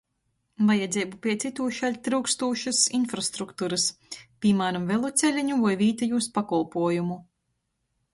Vajadzeibu 0.67 1.17
piec 1.25 1.43
itūšaļt 1.49 1.99
tryukstūšys 2.07 2.79
infrastrukturys, 2.99 3.85
pīmāram, 4.45 4.87
veloceleņu 4.93 5.59
voi 5.67 5.75
vītejūs 5.83 6.31
pakolpuojumu. 6.39 7.19